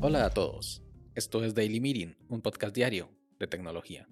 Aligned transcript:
Hola 0.00 0.26
a 0.26 0.30
todos, 0.30 0.80
esto 1.16 1.42
es 1.42 1.56
Daily 1.56 1.80
Meeting, 1.80 2.14
un 2.28 2.40
podcast 2.40 2.72
diario 2.72 3.10
de 3.40 3.48
tecnología. 3.48 4.08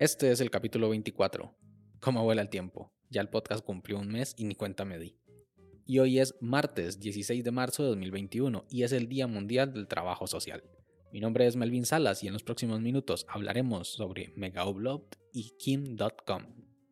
Este 0.00 0.32
es 0.32 0.40
el 0.40 0.50
capítulo 0.50 0.88
24. 0.88 1.56
¿Cómo 2.00 2.24
vuela 2.24 2.42
el 2.42 2.48
tiempo? 2.48 2.92
Ya 3.08 3.20
el 3.20 3.28
podcast 3.28 3.64
cumplió 3.64 3.96
un 4.00 4.08
mes 4.08 4.34
y 4.36 4.44
ni 4.44 4.56
cuenta 4.56 4.84
me 4.84 4.98
di. 4.98 5.20
Y 5.84 6.00
hoy 6.00 6.18
es 6.18 6.34
martes 6.40 6.98
16 6.98 7.44
de 7.44 7.50
marzo 7.52 7.84
de 7.84 7.90
2021 7.90 8.66
y 8.68 8.82
es 8.82 8.90
el 8.90 9.08
Día 9.08 9.28
Mundial 9.28 9.72
del 9.72 9.86
Trabajo 9.86 10.26
Social. 10.26 10.64
Mi 11.12 11.20
nombre 11.20 11.46
es 11.46 11.54
Melvin 11.54 11.86
Salas 11.86 12.24
y 12.24 12.26
en 12.26 12.32
los 12.32 12.42
próximos 12.42 12.80
minutos 12.80 13.24
hablaremos 13.28 13.86
sobre 13.86 14.32
Megaupload 14.34 15.02
y 15.32 15.52
Kim.com. 15.58 16.42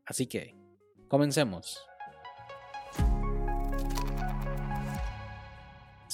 Así 0.06 0.28
que, 0.28 0.54
comencemos. 1.08 1.84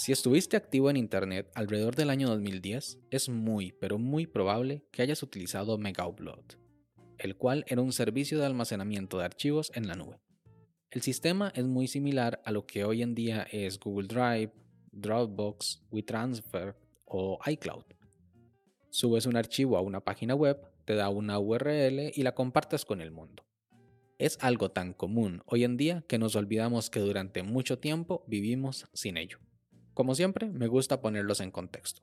Si 0.01 0.13
estuviste 0.13 0.57
activo 0.57 0.89
en 0.89 0.97
Internet 0.97 1.51
alrededor 1.55 1.95
del 1.95 2.09
año 2.09 2.27
2010, 2.29 3.01
es 3.11 3.29
muy, 3.29 3.73
pero 3.73 3.99
muy 3.99 4.27
probable 4.27 4.83
que 4.93 5.03
hayas 5.03 5.23
utilizado 5.23 5.77
Megaupload, 5.77 6.43
el 7.19 7.37
cual 7.37 7.67
era 7.69 7.83
un 7.83 7.93
servicio 7.93 8.39
de 8.39 8.47
almacenamiento 8.47 9.19
de 9.19 9.27
archivos 9.27 9.71
en 9.75 9.89
la 9.89 9.97
nube. 9.97 10.19
El 10.91 11.03
sistema 11.03 11.53
es 11.55 11.67
muy 11.67 11.87
similar 11.87 12.41
a 12.47 12.51
lo 12.51 12.65
que 12.65 12.87
hoy 12.87 13.03
en 13.03 13.15
día 13.15 13.47
es 13.53 13.79
Google 13.79 14.09
Drive, 14.09 14.55
Dropbox, 14.91 15.83
WeTransfer 15.91 16.77
o 17.05 17.39
iCloud. 17.45 17.85
Subes 18.89 19.27
un 19.27 19.37
archivo 19.37 19.77
a 19.77 19.83
una 19.83 20.01
página 20.01 20.35
web, 20.35 20.63
te 20.87 20.95
da 20.95 21.11
una 21.11 21.39
URL 21.39 22.11
y 22.15 22.23
la 22.23 22.35
compartes 22.35 22.87
con 22.87 23.03
el 23.03 23.11
mundo. 23.11 23.45
Es 24.17 24.39
algo 24.41 24.71
tan 24.71 24.95
común 24.95 25.43
hoy 25.45 25.65
en 25.65 25.77
día 25.77 26.05
que 26.09 26.19
nos 26.19 26.37
olvidamos 26.37 26.89
que 26.89 27.01
durante 27.01 27.43
mucho 27.43 27.79
tiempo 27.79 28.25
vivimos 28.27 28.89
sin 28.95 29.19
ello. 29.19 29.41
Como 29.95 30.15
siempre, 30.15 30.49
me 30.49 30.69
gusta 30.69 31.01
ponerlos 31.01 31.41
en 31.41 31.51
contexto. 31.51 32.03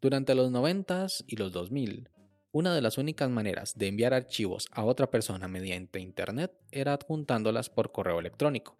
Durante 0.00 0.34
los 0.34 0.50
90 0.50 1.06
y 1.26 1.36
los 1.36 1.52
2000, 1.52 2.08
una 2.52 2.74
de 2.74 2.82
las 2.82 2.98
únicas 2.98 3.30
maneras 3.30 3.74
de 3.76 3.86
enviar 3.86 4.12
archivos 4.12 4.66
a 4.72 4.84
otra 4.84 5.10
persona 5.10 5.46
mediante 5.46 6.00
Internet 6.00 6.52
era 6.72 6.94
adjuntándolas 6.94 7.70
por 7.70 7.92
correo 7.92 8.18
electrónico. 8.18 8.76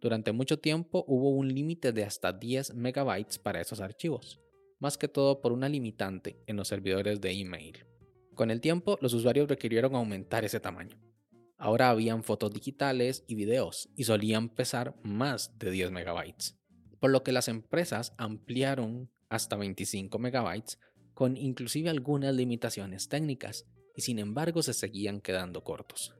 Durante 0.00 0.32
mucho 0.32 0.60
tiempo 0.60 1.04
hubo 1.08 1.30
un 1.30 1.52
límite 1.52 1.92
de 1.92 2.04
hasta 2.04 2.32
10 2.32 2.74
megabytes 2.74 3.38
para 3.38 3.60
esos 3.60 3.80
archivos, 3.80 4.40
más 4.78 4.96
que 4.96 5.08
todo 5.08 5.40
por 5.40 5.52
una 5.52 5.68
limitante 5.68 6.38
en 6.46 6.56
los 6.56 6.68
servidores 6.68 7.20
de 7.20 7.32
email. 7.32 7.84
Con 8.34 8.50
el 8.50 8.60
tiempo, 8.60 8.98
los 9.00 9.14
usuarios 9.14 9.48
requirieron 9.48 9.96
aumentar 9.96 10.44
ese 10.44 10.60
tamaño. 10.60 10.96
Ahora 11.56 11.90
habían 11.90 12.22
fotos 12.22 12.52
digitales 12.52 13.24
y 13.26 13.34
videos 13.34 13.88
y 13.96 14.04
solían 14.04 14.50
pesar 14.50 14.94
más 15.02 15.58
de 15.58 15.70
10 15.70 15.90
megabytes 15.90 16.58
por 17.04 17.10
lo 17.10 17.22
que 17.22 17.32
las 17.32 17.48
empresas 17.48 18.14
ampliaron 18.16 19.10
hasta 19.28 19.56
25 19.56 20.18
megabytes 20.18 20.78
con 21.12 21.36
inclusive 21.36 21.90
algunas 21.90 22.34
limitaciones 22.34 23.10
técnicas 23.10 23.66
y 23.94 24.00
sin 24.00 24.18
embargo 24.18 24.62
se 24.62 24.72
seguían 24.72 25.20
quedando 25.20 25.62
cortos. 25.64 26.14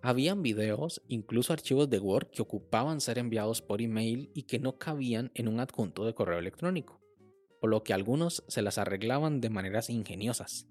Habían 0.00 0.40
videos, 0.40 1.02
incluso 1.08 1.52
archivos 1.52 1.90
de 1.90 1.98
Word 1.98 2.30
que 2.30 2.40
ocupaban 2.40 3.02
ser 3.02 3.18
enviados 3.18 3.60
por 3.60 3.82
email 3.82 4.30
y 4.32 4.44
que 4.44 4.58
no 4.58 4.78
cabían 4.78 5.32
en 5.34 5.48
un 5.48 5.60
adjunto 5.60 6.06
de 6.06 6.14
correo 6.14 6.38
electrónico, 6.38 6.98
por 7.60 7.68
lo 7.68 7.84
que 7.84 7.92
algunos 7.92 8.42
se 8.48 8.62
las 8.62 8.78
arreglaban 8.78 9.42
de 9.42 9.50
maneras 9.50 9.90
ingeniosas, 9.90 10.66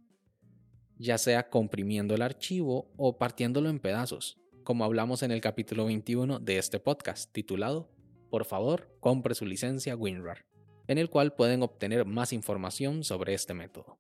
ya 0.97 1.19
sea 1.19 1.51
comprimiendo 1.51 2.15
el 2.15 2.23
archivo 2.23 2.91
o 2.97 3.19
partiéndolo 3.19 3.69
en 3.69 3.77
pedazos, 3.77 4.39
como 4.63 4.85
hablamos 4.85 5.21
en 5.21 5.29
el 5.29 5.41
capítulo 5.41 5.85
21 5.85 6.39
de 6.39 6.57
este 6.57 6.79
podcast 6.79 7.31
titulado 7.31 7.94
por 8.35 8.43
favor 8.43 8.89
compre 8.99 9.33
su 9.33 9.45
licencia 9.45 9.95
WinRAR, 9.95 10.45
en 10.87 10.97
el 10.97 11.09
cual 11.09 11.35
pueden 11.35 11.63
obtener 11.63 12.03
más 12.03 12.33
información 12.33 13.05
sobre 13.05 13.33
este 13.33 13.53
método. 13.53 13.97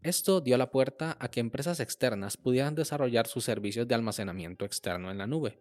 Esto 0.00 0.40
dio 0.40 0.56
la 0.56 0.70
puerta 0.70 1.16
a 1.18 1.28
que 1.28 1.40
empresas 1.40 1.80
externas 1.80 2.36
pudieran 2.36 2.76
desarrollar 2.76 3.26
sus 3.26 3.42
servicios 3.42 3.88
de 3.88 3.96
almacenamiento 3.96 4.64
externo 4.64 5.10
en 5.10 5.18
la 5.18 5.26
nube, 5.26 5.58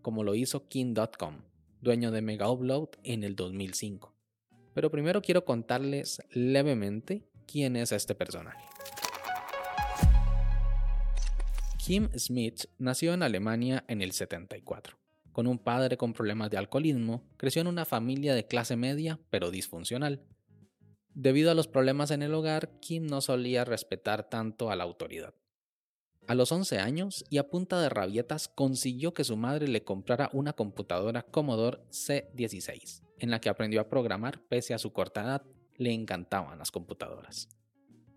como 0.00 0.22
lo 0.22 0.36
hizo 0.36 0.68
King.com, 0.68 1.38
dueño 1.80 2.12
de 2.12 2.22
Megaupload 2.22 2.90
en 3.02 3.24
el 3.24 3.34
2005. 3.34 4.14
Pero 4.72 4.92
primero 4.92 5.20
quiero 5.20 5.44
contarles 5.44 6.22
levemente 6.30 7.26
quién 7.48 7.74
es 7.74 7.90
este 7.90 8.14
personaje. 8.14 8.64
Kim 11.84 12.10
Smith 12.16 12.66
nació 12.78 13.12
en 13.12 13.24
Alemania 13.24 13.84
en 13.88 14.02
el 14.02 14.12
74 14.12 14.99
con 15.32 15.46
un 15.46 15.58
padre 15.58 15.96
con 15.96 16.12
problemas 16.12 16.50
de 16.50 16.56
alcoholismo, 16.58 17.22
creció 17.36 17.62
en 17.62 17.68
una 17.68 17.84
familia 17.84 18.34
de 18.34 18.46
clase 18.46 18.76
media 18.76 19.18
pero 19.30 19.50
disfuncional. 19.50 20.22
Debido 21.14 21.50
a 21.50 21.54
los 21.54 21.68
problemas 21.68 22.10
en 22.10 22.22
el 22.22 22.34
hogar, 22.34 22.78
Kim 22.80 23.06
no 23.06 23.20
solía 23.20 23.64
respetar 23.64 24.28
tanto 24.28 24.70
a 24.70 24.76
la 24.76 24.84
autoridad. 24.84 25.34
A 26.26 26.34
los 26.34 26.52
11 26.52 26.78
años 26.78 27.24
y 27.28 27.38
a 27.38 27.48
punta 27.50 27.80
de 27.80 27.88
rabietas 27.88 28.48
consiguió 28.48 29.12
que 29.12 29.24
su 29.24 29.36
madre 29.36 29.66
le 29.66 29.82
comprara 29.82 30.30
una 30.32 30.52
computadora 30.52 31.22
Commodore 31.22 31.80
C16, 31.90 33.02
en 33.18 33.30
la 33.30 33.40
que 33.40 33.48
aprendió 33.48 33.80
a 33.80 33.88
programar 33.88 34.40
pese 34.48 34.72
a 34.72 34.78
su 34.78 34.92
corta 34.92 35.22
edad. 35.22 35.42
Le 35.76 35.92
encantaban 35.92 36.58
las 36.58 36.70
computadoras. 36.70 37.48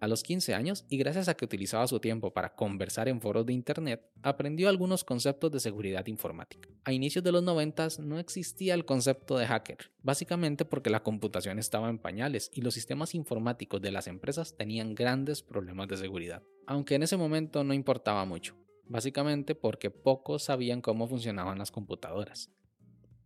A 0.03 0.07
los 0.09 0.21
15 0.21 0.53
años, 0.53 0.83
y 0.89 0.97
gracias 0.97 1.29
a 1.29 1.33
que 1.33 1.45
utilizaba 1.45 1.87
su 1.87 1.97
tiempo 2.01 2.33
para 2.33 2.55
conversar 2.55 3.07
en 3.07 3.21
foros 3.21 3.45
de 3.45 3.53
Internet, 3.53 4.11
aprendió 4.21 4.67
algunos 4.67 5.05
conceptos 5.05 5.49
de 5.49 5.61
seguridad 5.61 6.07
informática. 6.07 6.67
A 6.83 6.91
inicios 6.91 7.23
de 7.23 7.31
los 7.31 7.41
90 7.41 7.87
no 7.99 8.19
existía 8.19 8.73
el 8.73 8.83
concepto 8.83 9.37
de 9.37 9.47
hacker, 9.47 9.91
básicamente 10.01 10.65
porque 10.65 10.89
la 10.89 11.03
computación 11.03 11.57
estaba 11.57 11.89
en 11.89 11.99
pañales 11.99 12.51
y 12.53 12.63
los 12.63 12.73
sistemas 12.73 13.15
informáticos 13.15 13.81
de 13.81 13.93
las 13.93 14.07
empresas 14.07 14.57
tenían 14.57 14.93
grandes 14.93 15.41
problemas 15.41 15.87
de 15.87 15.95
seguridad, 15.95 16.43
aunque 16.67 16.95
en 16.95 17.03
ese 17.03 17.15
momento 17.15 17.63
no 17.63 17.73
importaba 17.73 18.25
mucho, 18.25 18.57
básicamente 18.83 19.55
porque 19.55 19.89
pocos 19.89 20.43
sabían 20.43 20.81
cómo 20.81 21.07
funcionaban 21.07 21.59
las 21.59 21.71
computadoras. 21.71 22.51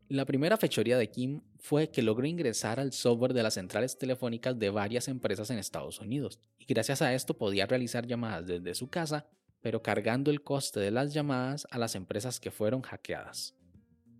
La 0.09 0.23
primera 0.23 0.55
fechoría 0.55 0.97
de 0.97 1.09
Kim 1.11 1.41
fue 1.59 1.89
que 1.89 2.01
logró 2.01 2.25
ingresar 2.25 2.79
al 2.79 2.93
software 2.93 3.33
de 3.33 3.43
las 3.43 3.55
centrales 3.55 3.97
telefónicas 3.97 4.57
de 4.57 4.69
varias 4.69 5.09
empresas 5.09 5.49
en 5.49 5.57
Estados 5.57 5.99
Unidos, 5.99 6.39
y 6.57 6.63
gracias 6.65 7.01
a 7.01 7.13
esto 7.13 7.37
podía 7.37 7.65
realizar 7.65 8.07
llamadas 8.07 8.47
desde 8.47 8.73
su 8.73 8.87
casa, 8.87 9.27
pero 9.59 9.83
cargando 9.83 10.31
el 10.31 10.43
coste 10.43 10.79
de 10.79 10.91
las 10.91 11.13
llamadas 11.13 11.67
a 11.71 11.77
las 11.77 11.93
empresas 11.95 12.39
que 12.39 12.51
fueron 12.51 12.83
hackeadas. 12.83 13.53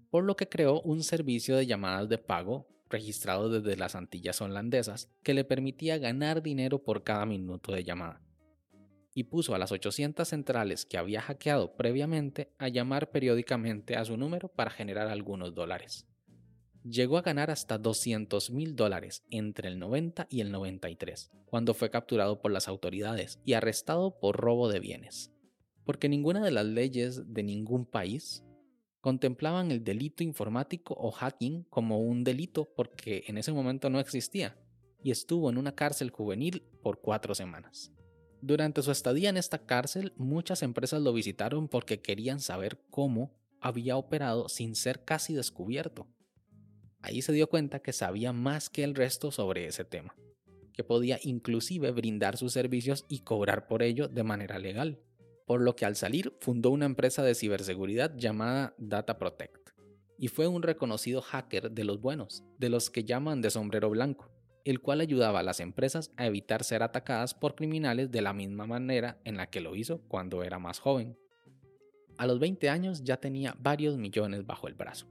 Por 0.10 0.26
lo 0.26 0.36
que 0.36 0.50
creó 0.50 0.82
un 0.82 1.04
servicio 1.04 1.56
de 1.56 1.66
llamadas 1.66 2.10
de 2.10 2.18
pago 2.18 2.68
registrado 2.90 3.50
desde 3.50 3.78
las 3.78 3.96
Antillas 3.96 4.42
holandesas 4.42 5.10
que 5.24 5.34
le 5.34 5.46
permitía 5.46 5.98
ganar 6.00 6.44
dinero 6.44 6.84
por 6.84 7.04
cada 7.06 7.26
minuto 7.26 7.72
de 7.72 7.86
llamada 7.86 8.27
y 9.18 9.24
puso 9.24 9.56
a 9.56 9.58
las 9.58 9.72
800 9.72 10.28
centrales 10.28 10.86
que 10.86 11.00
había 11.00 11.22
hackeado 11.22 11.76
previamente 11.76 12.54
a 12.60 12.68
llamar 12.68 13.10
periódicamente 13.10 13.96
a 13.96 14.06
su 14.06 14.16
número 14.16 14.48
para 14.48 14.70
generar 14.70 15.08
algunos 15.08 15.56
dólares. 15.56 16.06
Llegó 16.84 17.18
a 17.18 17.24
ganar 17.24 17.50
hasta 17.50 17.80
200 17.80 18.52
mil 18.52 18.76
dólares 18.76 19.24
entre 19.32 19.70
el 19.70 19.80
90 19.80 20.28
y 20.30 20.42
el 20.42 20.52
93, 20.52 21.32
cuando 21.48 21.74
fue 21.74 21.90
capturado 21.90 22.44
por 22.44 22.52
las 22.52 22.68
autoridades 22.68 23.40
y 23.44 23.54
arrestado 23.54 24.20
por 24.20 24.38
robo 24.38 24.70
de 24.70 24.80
bienes, 24.80 25.34
porque 25.84 26.10
ninguna 26.10 26.46
de 26.46 26.52
las 26.52 26.68
leyes 26.68 27.34
de 27.34 27.42
ningún 27.42 27.88
país 27.88 28.44
contemplaban 29.02 29.72
el 29.72 29.84
delito 29.84 30.24
informático 30.24 30.94
o 30.94 31.10
hacking 31.10 31.64
como 31.72 32.02
un 32.02 32.24
delito 32.24 32.72
porque 32.76 33.24
en 33.26 33.40
ese 33.40 33.52
momento 33.52 33.90
no 33.90 34.00
existía, 34.00 34.56
y 35.02 35.10
estuvo 35.10 35.50
en 35.50 35.58
una 35.58 35.74
cárcel 35.74 36.12
juvenil 36.12 36.62
por 36.84 37.02
cuatro 37.02 37.34
semanas. 37.34 37.92
Durante 38.42 38.84
su 38.84 38.92
estadía 38.92 39.30
en 39.30 39.38
esta 39.38 39.66
cárcel, 39.66 40.14
muchas 40.16 40.62
empresas 40.62 41.02
lo 41.02 41.12
visitaron 41.12 41.68
porque 41.68 42.02
querían 42.02 42.40
saber 42.40 42.80
cómo 42.90 43.34
había 43.60 43.98
operado 43.98 44.48
sin 44.48 44.76
ser 44.76 45.04
casi 45.04 45.34
descubierto. 45.34 46.08
Ahí 47.02 47.22
se 47.22 47.34
dio 47.34 47.50
cuenta 47.50 47.80
que 47.80 47.94
sabía 47.94 48.34
más 48.34 48.70
que 48.70 48.84
el 48.84 48.94
resto 48.94 49.32
sobre 49.32 49.66
ese 49.66 49.86
tema, 49.86 50.16
que 50.74 50.84
podía 50.84 51.20
inclusive 51.24 51.92
brindar 51.92 52.38
sus 52.38 52.54
servicios 52.54 53.06
y 53.10 53.20
cobrar 53.20 53.68
por 53.68 53.82
ello 53.82 54.08
de 54.08 54.24
manera 54.24 54.60
legal, 54.60 55.00
por 55.48 55.62
lo 55.62 55.76
que 55.76 55.86
al 55.86 55.96
salir 55.96 56.36
fundó 56.40 56.70
una 56.70 56.86
empresa 56.86 57.24
de 57.24 57.34
ciberseguridad 57.34 58.16
llamada 58.18 58.76
Data 58.78 59.18
Protect, 59.18 59.72
y 60.20 60.28
fue 60.28 60.48
un 60.48 60.62
reconocido 60.62 61.22
hacker 61.22 61.72
de 61.72 61.84
los 61.84 62.02
buenos, 62.02 62.44
de 62.60 62.70
los 62.70 62.92
que 62.92 63.04
llaman 63.04 63.42
de 63.42 63.50
sombrero 63.50 63.90
blanco 63.90 64.37
el 64.70 64.82
cual 64.82 65.00
ayudaba 65.00 65.40
a 65.40 65.44
las 65.44 65.62
empresas 65.62 66.12
a 66.18 66.26
evitar 66.26 66.64
ser 66.64 66.84
atacadas 66.84 67.34
por 67.34 67.56
criminales 67.56 68.12
de 68.12 68.22
la 68.22 68.34
misma 68.34 68.66
manera 68.66 69.18
en 69.24 69.38
la 69.38 69.50
que 69.50 69.62
lo 69.62 69.76
hizo 69.76 70.02
cuando 70.10 70.44
era 70.44 70.60
más 70.60 70.80
joven. 70.80 71.18
A 72.18 72.28
los 72.28 72.40
20 72.40 72.70
años 72.70 73.04
ya 73.04 73.18
tenía 73.18 73.56
varios 73.60 73.98
millones 73.98 74.46
bajo 74.46 74.68
el 74.68 74.74
brazo. 74.74 75.08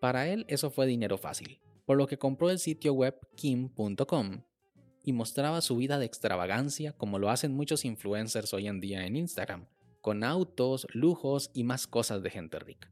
Para 0.00 0.28
él 0.28 0.46
eso 0.48 0.70
fue 0.70 0.86
dinero 0.86 1.18
fácil, 1.18 1.60
por 1.84 1.98
lo 1.98 2.06
que 2.06 2.18
compró 2.18 2.50
el 2.50 2.58
sitio 2.58 2.94
web 2.94 3.18
kim.com 3.34 4.42
y 5.02 5.12
mostraba 5.12 5.60
su 5.60 5.76
vida 5.76 5.98
de 5.98 6.06
extravagancia 6.06 6.92
como 6.92 7.18
lo 7.18 7.28
hacen 7.28 7.52
muchos 7.54 7.84
influencers 7.84 8.54
hoy 8.54 8.66
en 8.66 8.80
día 8.80 9.04
en 9.06 9.16
Instagram, 9.16 9.66
con 10.00 10.24
autos, 10.24 10.86
lujos 10.92 11.50
y 11.52 11.64
más 11.64 11.86
cosas 11.86 12.22
de 12.22 12.30
gente 12.30 12.58
rica. 12.60 12.90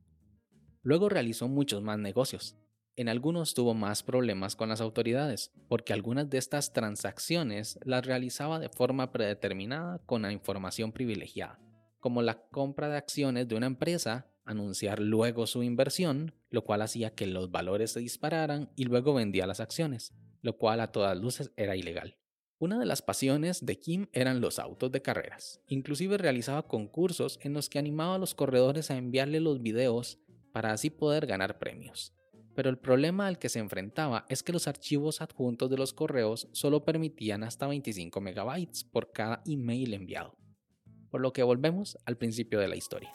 Luego 0.83 1.09
realizó 1.09 1.49
muchos 1.49 1.83
más 1.83 1.99
negocios, 1.99 2.57
En 2.97 3.09
algunos 3.09 3.55
tuvo 3.55 3.75
más 3.75 4.05
problemas 4.05 4.55
con 4.55 4.69
las 4.69 4.81
autoridades, 4.81 5.51
porque 5.69 5.93
algunas 5.93 6.31
de 6.31 6.39
estas 6.39 6.73
transacciones 6.73 7.81
las 7.83 8.07
realizaba 8.07 8.61
de 8.61 8.69
forma 8.69 9.11
predeterminada 9.11 9.99
con 10.07 10.23
la 10.23 10.31
información 10.31 10.93
privilegiada, 10.93 11.59
como 11.99 12.23
la 12.23 12.47
compra 12.51 12.89
de 12.89 12.97
acciones 12.97 13.49
de 13.49 13.57
una 13.57 13.67
empresa, 13.67 14.29
anunciar 14.45 15.01
luego 15.01 15.49
su 15.49 15.65
inversión, 15.65 16.35
lo 16.51 16.63
cual 16.63 16.83
hacía 16.83 17.17
que 17.17 17.27
los 17.27 17.51
valores 17.51 17.91
se 17.91 17.99
dispararan 17.99 18.71
y 18.77 18.85
luego 18.85 19.13
vendía 19.13 19.49
las 19.49 19.59
acciones, 19.59 20.15
lo 20.41 20.57
cual 20.57 20.79
a 20.79 20.93
todas 20.93 21.19
luces 21.19 21.51
era 21.57 21.75
ilegal. 21.75 22.17
Una 22.61 22.79
de 22.79 22.87
las 22.87 23.03
pasiones 23.03 23.67
de 23.67 23.81
Kim 23.81 24.07
eran 24.13 24.41
los 24.41 24.61
autos 24.61 24.93
de 24.93 25.03
carreras. 25.03 25.61
Inclusive 25.67 26.17
realizaba 26.17 26.69
concursos 26.69 27.41
en 27.43 27.55
los 27.55 27.69
que 27.69 27.81
animaba 27.81 28.15
a 28.15 28.19
los 28.19 28.37
corredores 28.37 28.93
a 28.93 28.97
enviarle 28.97 29.41
los 29.41 29.61
videos 29.61 30.21
para 30.53 30.71
así 30.71 30.91
poder 30.91 31.27
ganar 31.27 31.59
premios. 31.59 32.15
Pero 32.55 32.71
el 32.71 32.79
problema 32.79 33.27
al 33.27 33.39
que 33.39 33.49
se 33.49 33.59
enfrentaba 33.59 34.27
es 34.29 34.43
que 34.43 34.53
los 34.53 34.69
archivos 34.69 35.21
adjuntos 35.21 35.71
de 35.71 35.77
los 35.77 35.93
correos 35.93 36.49
solo 36.53 36.85
permitían 36.85 37.43
hasta 37.43 37.67
25 37.67 38.21
megabytes 38.21 38.85
por 38.85 39.13
cada 39.13 39.43
email 39.47 39.95
enviado. 39.95 40.37
Por 41.11 41.21
lo 41.21 41.33
que 41.33 41.43
volvemos 41.43 41.99
al 42.05 42.17
principio 42.17 42.61
de 42.61 42.69
la 42.69 42.77
historia. 42.77 43.13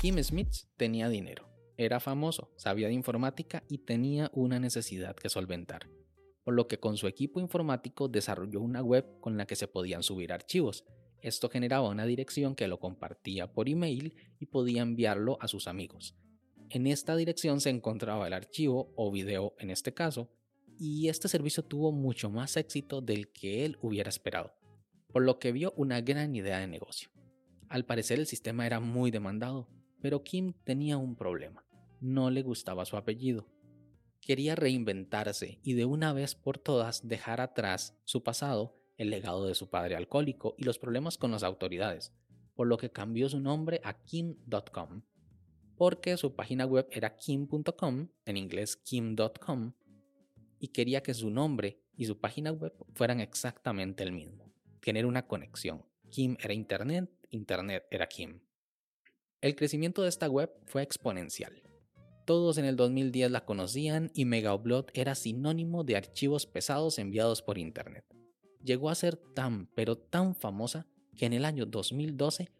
Kim 0.00 0.22
Smith 0.22 0.54
tenía 0.76 1.08
dinero, 1.08 1.48
era 1.76 2.00
famoso, 2.00 2.52
sabía 2.56 2.88
de 2.88 2.94
informática 2.94 3.64
y 3.68 3.78
tenía 3.78 4.30
una 4.34 4.60
necesidad 4.60 5.16
que 5.16 5.28
solventar 5.28 5.88
por 6.46 6.54
lo 6.54 6.68
que 6.68 6.78
con 6.78 6.96
su 6.96 7.08
equipo 7.08 7.40
informático 7.40 8.06
desarrolló 8.06 8.60
una 8.60 8.80
web 8.80 9.18
con 9.18 9.36
la 9.36 9.46
que 9.46 9.56
se 9.56 9.66
podían 9.66 10.04
subir 10.04 10.32
archivos. 10.32 10.84
Esto 11.20 11.48
generaba 11.48 11.88
una 11.88 12.06
dirección 12.06 12.54
que 12.54 12.68
lo 12.68 12.78
compartía 12.78 13.52
por 13.52 13.68
email 13.68 14.14
y 14.38 14.46
podía 14.46 14.82
enviarlo 14.82 15.38
a 15.40 15.48
sus 15.48 15.66
amigos. 15.66 16.14
En 16.70 16.86
esta 16.86 17.14
dirección 17.14 17.60
se 17.60 17.70
encontraba 17.70 18.26
el 18.26 18.32
archivo 18.32 18.92
o 18.96 19.12
video 19.12 19.54
en 19.58 19.70
este 19.70 19.94
caso, 19.94 20.28
y 20.78 21.08
este 21.08 21.28
servicio 21.28 21.62
tuvo 21.62 21.92
mucho 21.92 22.28
más 22.28 22.56
éxito 22.56 23.00
del 23.00 23.28
que 23.28 23.64
él 23.64 23.78
hubiera 23.80 24.08
esperado, 24.08 24.52
por 25.12 25.22
lo 25.22 25.38
que 25.38 25.52
vio 25.52 25.72
una 25.76 26.00
gran 26.00 26.34
idea 26.34 26.58
de 26.58 26.66
negocio. 26.66 27.10
Al 27.68 27.84
parecer 27.84 28.18
el 28.18 28.26
sistema 28.26 28.66
era 28.66 28.80
muy 28.80 29.10
demandado, 29.10 29.68
pero 30.00 30.22
Kim 30.22 30.52
tenía 30.64 30.98
un 30.98 31.16
problema, 31.16 31.64
no 32.00 32.30
le 32.30 32.42
gustaba 32.42 32.84
su 32.84 32.96
apellido, 32.96 33.48
quería 34.20 34.56
reinventarse 34.56 35.60
y 35.62 35.74
de 35.74 35.84
una 35.84 36.12
vez 36.12 36.34
por 36.34 36.58
todas 36.58 37.06
dejar 37.06 37.40
atrás 37.40 37.96
su 38.04 38.22
pasado, 38.22 38.76
el 38.96 39.10
legado 39.10 39.46
de 39.46 39.54
su 39.54 39.70
padre 39.70 39.96
alcohólico 39.96 40.54
y 40.58 40.64
los 40.64 40.78
problemas 40.78 41.16
con 41.16 41.30
las 41.30 41.42
autoridades, 41.42 42.12
por 42.54 42.66
lo 42.66 42.76
que 42.76 42.90
cambió 42.90 43.28
su 43.28 43.40
nombre 43.40 43.80
a 43.84 44.02
kim.com, 44.02 45.02
porque 45.76 46.16
su 46.16 46.34
página 46.34 46.64
web 46.64 46.88
era 46.90 47.16
kim.com, 47.16 48.08
en 48.24 48.36
inglés 48.36 48.76
kim.com, 48.76 49.72
y 50.58 50.68
quería 50.68 51.02
que 51.02 51.14
su 51.14 51.30
nombre 51.30 51.80
y 51.96 52.06
su 52.06 52.18
página 52.18 52.52
web 52.52 52.72
fueran 52.94 53.20
exactamente 53.20 54.02
el 54.02 54.12
mismo, 54.12 54.52
tener 54.80 55.06
una 55.06 55.26
conexión. 55.26 55.84
Kim 56.10 56.36
era 56.40 56.54
Internet, 56.54 57.10
Internet 57.30 57.84
era 57.90 58.06
Kim. 58.06 58.40
El 59.40 59.54
crecimiento 59.54 60.02
de 60.02 60.08
esta 60.08 60.28
web 60.28 60.50
fue 60.64 60.82
exponencial. 60.82 61.62
Todos 62.24 62.58
en 62.58 62.64
el 62.64 62.74
2010 62.76 63.30
la 63.30 63.44
conocían 63.44 64.10
y 64.14 64.24
Megaupload 64.24 64.86
era 64.94 65.14
sinónimo 65.14 65.84
de 65.84 65.96
archivos 65.96 66.46
pesados 66.46 66.98
enviados 66.98 67.42
por 67.42 67.58
Internet. 67.58 68.04
Llegó 68.62 68.90
a 68.90 68.94
ser 68.94 69.16
tan 69.16 69.68
pero 69.74 69.96
tan 69.96 70.34
famosa 70.34 70.88
que 71.16 71.26
en 71.26 71.34
el 71.34 71.44
año 71.44 71.66
2012 71.66 72.50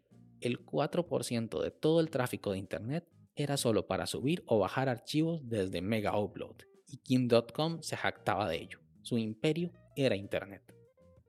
el 0.41 0.65
4% 0.65 1.61
de 1.61 1.71
todo 1.71 1.99
el 1.99 2.09
tráfico 2.09 2.51
de 2.51 2.57
Internet 2.57 3.07
era 3.35 3.57
solo 3.57 3.87
para 3.87 4.07
subir 4.07 4.43
o 4.47 4.59
bajar 4.59 4.89
archivos 4.89 5.47
desde 5.47 5.81
Megaupload 5.81 6.57
y 6.87 6.97
Kim.com 6.97 7.81
se 7.81 7.97
jactaba 7.97 8.47
de 8.49 8.57
ello. 8.57 8.79
Su 9.01 9.17
imperio 9.17 9.71
era 9.95 10.15
Internet. 10.15 10.73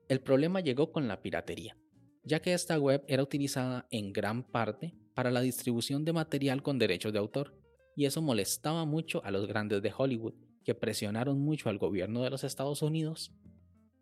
El 0.08 0.20
problema 0.20 0.60
llegó 0.60 0.90
con 0.90 1.06
la 1.06 1.20
piratería, 1.20 1.76
ya 2.22 2.40
que 2.40 2.54
esta 2.54 2.78
web 2.78 3.04
era 3.08 3.22
utilizada 3.22 3.86
en 3.90 4.12
gran 4.12 4.42
parte 4.42 4.94
para 5.14 5.30
la 5.30 5.40
distribución 5.40 6.04
de 6.04 6.12
material 6.12 6.62
con 6.62 6.78
derechos 6.78 7.12
de 7.12 7.18
autor 7.18 7.54
y 7.94 8.06
eso 8.06 8.22
molestaba 8.22 8.84
mucho 8.84 9.22
a 9.24 9.30
los 9.30 9.46
grandes 9.46 9.82
de 9.82 9.92
Hollywood, 9.96 10.34
que 10.64 10.74
presionaron 10.74 11.40
mucho 11.40 11.68
al 11.68 11.78
gobierno 11.78 12.22
de 12.22 12.30
los 12.30 12.44
Estados 12.44 12.80
Unidos, 12.82 13.32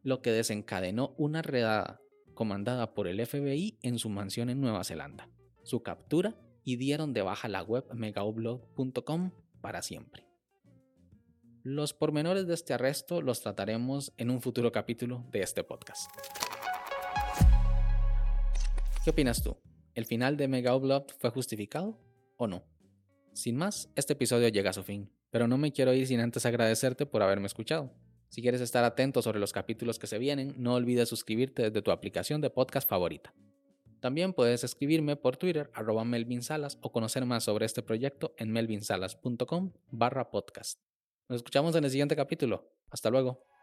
lo 0.03 0.21
que 0.21 0.33
desencadenó 0.33 1.15
una 1.17 1.41
redada 1.41 2.01
comandada 2.37 2.95
por 2.95 3.09
el 3.09 3.27
FBI 3.27 3.81
en 3.83 3.99
su 3.99 4.09
mansión 4.09 4.49
en 4.49 4.61
Nueva 4.61 4.85
Zelanda, 4.85 5.29
su 5.65 5.83
captura 5.83 6.37
y 6.63 6.77
dieron 6.77 7.13
de 7.13 7.23
baja 7.23 7.49
la 7.49 7.65
web 7.65 7.85
megaupload.com 7.93 9.33
para 9.61 9.83
siempre. 9.83 10.29
Los 11.65 11.93
pormenores 11.95 12.47
de 12.47 12.55
este 12.55 12.75
arresto 12.75 13.23
los 13.23 13.41
trataremos 13.41 14.13
en 14.19 14.31
un 14.31 14.41
futuro 14.41 14.71
capítulo 14.71 15.27
de 15.33 15.41
este 15.41 15.65
podcast. 15.65 16.09
¿Qué 19.03 19.11
opinas 19.11 19.43
tú? 19.43 19.57
¿El 19.95 20.05
final 20.05 20.37
de 20.37 20.47
Megaupload 20.47 21.07
fue 21.19 21.31
justificado 21.31 21.99
o 22.37 22.47
no? 22.47 22.65
Sin 23.33 23.57
más, 23.57 23.91
este 23.97 24.13
episodio 24.13 24.49
llega 24.49 24.71
a 24.71 24.75
su 24.75 24.83
fin, 24.83 25.11
pero 25.31 25.49
no 25.49 25.59
me 25.59 25.73
quiero 25.73 25.93
ir 25.95 26.07
sin 26.07 26.21
antes 26.21 26.47
agradecerte 26.47 27.07
por 27.07 27.23
haberme 27.23 27.47
escuchado. 27.47 27.93
Si 28.29 28.43
quieres 28.43 28.61
estar 28.61 28.85
atento 28.85 29.23
sobre 29.23 29.41
los 29.41 29.53
capítulos 29.53 29.99
que 29.99 30.07
se 30.07 30.19
vienen, 30.19 30.55
no 30.59 30.75
olvides 30.75 31.09
suscribirte 31.09 31.63
desde 31.63 31.83
tu 31.83 31.91
aplicación 31.91 32.41
de 32.41 32.51
podcast 32.51 32.89
favorita. 32.89 33.35
También 34.01 34.35
puedes 34.35 34.63
escribirme 34.63 35.17
por 35.17 35.37
Twitter 35.37 35.71
arroba 35.75 36.05
Melvin 36.05 36.43
Salas 36.43 36.79
o 36.83 36.93
conocer 36.93 37.25
más 37.25 37.45
sobre 37.45 37.67
este 37.67 37.83
proyecto 37.83 38.35
en 38.37 38.53
melvinsalas.com 38.53 39.73
barra 39.91 40.31
podcast. 40.31 40.81
Nos 41.29 41.37
escuchamos 41.37 41.75
en 41.77 41.85
el 41.85 41.91
siguiente 41.91 42.15
capítulo. 42.15 42.71
Hasta 42.91 43.11
luego. 43.11 43.56